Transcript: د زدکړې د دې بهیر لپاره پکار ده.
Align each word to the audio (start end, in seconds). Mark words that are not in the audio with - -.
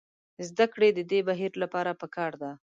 د 0.37 0.39
زدکړې 0.49 0.89
د 0.93 0.99
دې 1.11 1.19
بهیر 1.27 1.51
لپاره 1.63 1.91
پکار 2.01 2.31
ده. 2.41 2.51